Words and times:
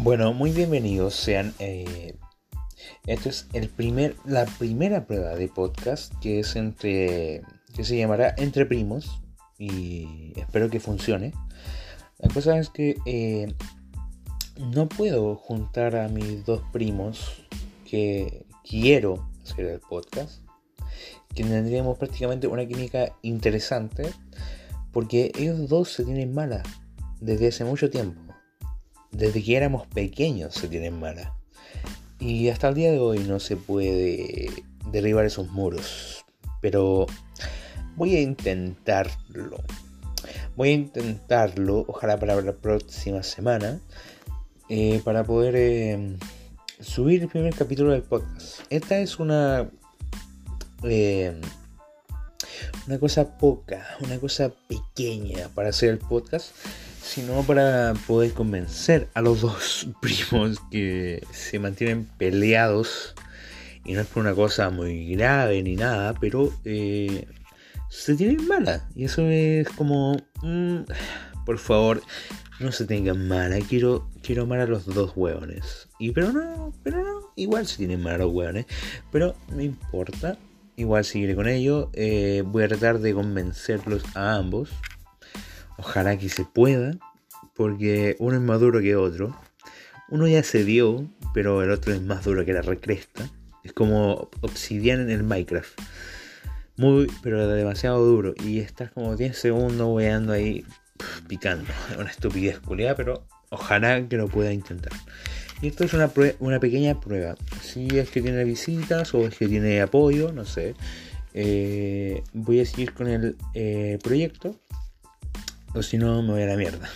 Bueno, 0.00 0.32
muy 0.32 0.52
bienvenidos 0.52 1.16
sean. 1.16 1.52
Eh, 1.58 2.14
esto 3.06 3.30
es 3.30 3.48
el 3.52 3.68
primer, 3.68 4.14
la 4.24 4.46
primera 4.46 5.08
prueba 5.08 5.34
de 5.34 5.48
podcast 5.48 6.14
que 6.20 6.38
es 6.38 6.54
entre, 6.54 7.42
que 7.74 7.82
se 7.82 7.98
llamará 7.98 8.32
Entre 8.38 8.64
Primos 8.64 9.20
y 9.58 10.34
espero 10.36 10.70
que 10.70 10.78
funcione. 10.78 11.32
La 12.18 12.32
cosa 12.32 12.56
es 12.58 12.68
que 12.68 12.96
eh, 13.06 13.52
no 14.72 14.88
puedo 14.88 15.34
juntar 15.34 15.96
a 15.96 16.06
mis 16.06 16.44
dos 16.44 16.62
primos 16.72 17.44
que 17.84 18.46
quiero 18.62 19.28
hacer 19.42 19.64
el 19.66 19.80
podcast, 19.80 20.44
que 21.34 21.42
tendríamos 21.42 21.98
prácticamente 21.98 22.46
una 22.46 22.68
química 22.68 23.16
interesante, 23.22 24.12
porque 24.92 25.32
ellos 25.36 25.68
dos 25.68 25.92
se 25.92 26.04
tienen 26.04 26.32
mala 26.32 26.62
desde 27.20 27.48
hace 27.48 27.64
mucho 27.64 27.90
tiempo 27.90 28.27
desde 29.18 29.42
que 29.42 29.56
éramos 29.56 29.86
pequeños 29.88 30.54
se 30.54 30.68
tienen 30.68 30.98
mala. 30.98 31.34
Y 32.20 32.48
hasta 32.48 32.68
el 32.68 32.74
día 32.74 32.92
de 32.92 33.00
hoy 33.00 33.18
no 33.18 33.40
se 33.40 33.56
puede 33.56 34.50
derribar 34.92 35.24
esos 35.24 35.50
muros. 35.50 36.24
Pero 36.60 37.06
voy 37.96 38.14
a 38.14 38.20
intentarlo. 38.20 39.62
Voy 40.56 40.70
a 40.70 40.72
intentarlo, 40.72 41.84
ojalá 41.88 42.18
para 42.18 42.40
la 42.40 42.52
próxima 42.52 43.22
semana, 43.22 43.80
eh, 44.68 45.00
para 45.04 45.24
poder 45.24 45.54
eh, 45.56 46.16
subir 46.80 47.22
el 47.22 47.28
primer 47.28 47.54
capítulo 47.54 47.92
del 47.92 48.02
podcast. 48.02 48.60
Esta 48.70 48.98
es 48.98 49.18
una... 49.18 49.68
Eh, 50.84 51.40
una 52.86 52.98
cosa 52.98 53.38
poca, 53.38 53.86
una 54.00 54.18
cosa 54.18 54.52
pequeña 54.68 55.48
para 55.54 55.70
hacer 55.70 55.90
el 55.90 55.98
podcast 55.98 56.52
sino 57.08 57.42
para 57.42 57.94
poder 58.06 58.32
convencer 58.32 59.08
a 59.14 59.22
los 59.22 59.40
dos 59.40 59.88
primos 60.02 60.60
que 60.70 61.26
se 61.32 61.58
mantienen 61.58 62.04
peleados. 62.04 63.14
Y 63.84 63.94
no 63.94 64.02
es 64.02 64.06
por 64.06 64.22
una 64.22 64.34
cosa 64.34 64.68
muy 64.68 65.14
grave 65.14 65.62
ni 65.62 65.74
nada, 65.74 66.12
pero 66.20 66.52
eh, 66.66 67.26
se 67.88 68.14
tienen 68.14 68.46
mala. 68.46 68.86
Y 68.94 69.04
eso 69.04 69.22
es 69.28 69.66
como, 69.70 70.16
mm, 70.42 70.80
por 71.46 71.58
favor, 71.58 72.02
no 72.60 72.70
se 72.70 72.84
tengan 72.84 73.26
mala. 73.26 73.58
Quiero, 73.66 74.10
quiero 74.22 74.42
amar 74.42 74.60
a 74.60 74.66
los 74.66 74.84
dos 74.84 75.12
hueones. 75.16 75.88
Y 75.98 76.10
pero 76.10 76.32
no, 76.32 76.74
pero 76.82 77.02
no, 77.02 77.32
igual 77.36 77.66
se 77.66 77.78
tienen 77.78 78.02
mala 78.02 78.18
los 78.18 78.34
hueones. 78.34 78.66
Pero 79.10 79.34
no 79.48 79.62
importa. 79.62 80.36
Igual 80.78 81.04
seguiré 81.04 81.34
con 81.34 81.48
ello. 81.48 81.90
Eh, 81.92 82.44
voy 82.46 82.62
a 82.62 82.68
tratar 82.68 83.00
de 83.00 83.12
convencerlos 83.12 84.04
a 84.14 84.36
ambos. 84.36 84.70
Ojalá 85.76 86.16
que 86.16 86.28
se 86.28 86.44
pueda, 86.44 86.92
porque 87.56 88.14
uno 88.20 88.36
es 88.36 88.42
más 88.42 88.60
duro 88.60 88.80
que 88.80 88.94
otro. 88.94 89.36
Uno 90.08 90.28
ya 90.28 90.44
se 90.44 90.62
dio, 90.62 91.04
pero 91.34 91.64
el 91.64 91.72
otro 91.72 91.92
es 91.92 92.00
más 92.00 92.24
duro 92.24 92.44
que 92.44 92.52
la 92.52 92.62
recresta. 92.62 93.28
Es 93.64 93.72
como 93.72 94.30
obsidian 94.40 95.00
en 95.00 95.10
el 95.10 95.24
Minecraft. 95.24 95.80
Muy, 96.76 97.10
pero 97.24 97.48
demasiado 97.48 98.06
duro. 98.06 98.34
Y 98.44 98.60
estás 98.60 98.92
como 98.92 99.16
10 99.16 99.36
segundos 99.36 99.88
weando 99.90 100.32
ahí 100.32 100.64
picando. 101.26 101.68
Una 101.98 102.08
estupidez 102.08 102.60
culiada, 102.60 102.94
pero 102.94 103.26
ojalá 103.50 104.06
que 104.08 104.16
lo 104.16 104.28
pueda 104.28 104.52
intentar. 104.52 104.92
Y 105.60 105.68
esto 105.68 105.84
es 105.84 105.92
una, 105.92 106.10
una 106.38 106.60
pequeña 106.60 107.00
prueba. 107.00 107.36
Si 107.62 107.88
es 107.98 108.10
que 108.10 108.22
tiene 108.22 108.44
visitas 108.44 109.12
o 109.14 109.26
es 109.26 109.36
que 109.36 109.48
tiene 109.48 109.80
apoyo, 109.80 110.32
no 110.32 110.44
sé. 110.44 110.74
Eh, 111.34 112.22
voy 112.32 112.60
a 112.60 112.66
seguir 112.66 112.92
con 112.94 113.08
el 113.08 113.36
eh, 113.54 113.98
proyecto. 114.02 114.56
O 115.74 115.82
si 115.82 115.98
no, 115.98 116.22
me 116.22 116.32
voy 116.32 116.42
a 116.42 116.46
la 116.46 116.56
mierda. 116.56 116.88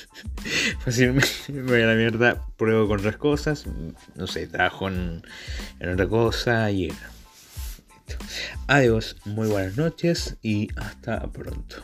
Fácilmente 0.80 1.28
me 1.48 1.62
voy 1.62 1.82
a 1.82 1.86
la 1.86 1.94
mierda. 1.94 2.46
Pruebo 2.56 2.88
con 2.88 3.00
otras 3.00 3.16
cosas. 3.16 3.66
No 4.16 4.26
sé, 4.26 4.46
trabajo 4.46 4.88
en, 4.88 5.22
otra 5.80 6.08
cosa 6.08 6.70
y 6.70 6.92
Adiós, 8.66 9.16
muy 9.24 9.48
buenas 9.48 9.76
noches 9.76 10.36
y 10.42 10.68
hasta 10.76 11.30
pronto. 11.30 11.76